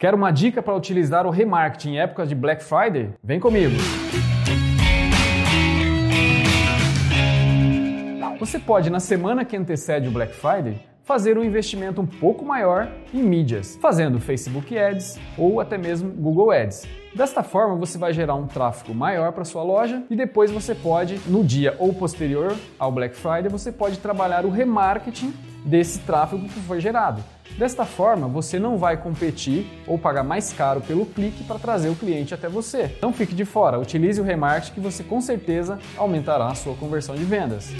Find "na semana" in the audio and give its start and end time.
8.88-9.44